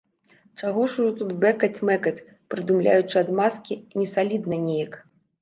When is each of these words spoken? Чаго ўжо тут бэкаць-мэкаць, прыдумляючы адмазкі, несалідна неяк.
Чаго 0.61 0.85
ўжо 0.85 1.03
тут 1.19 1.29
бэкаць-мэкаць, 1.43 2.23
прыдумляючы 2.55 3.15
адмазкі, 3.23 3.79
несалідна 4.03 4.61
неяк. 4.67 5.01